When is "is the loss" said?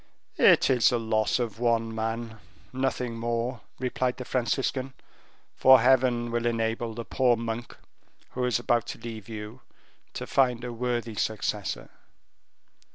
0.71-1.37